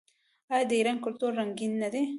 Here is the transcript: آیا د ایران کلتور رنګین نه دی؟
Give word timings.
آیا 0.53 0.65
د 0.69 0.71
ایران 0.77 0.97
کلتور 1.05 1.31
رنګین 1.39 1.71
نه 1.81 1.89
دی؟ 1.93 2.03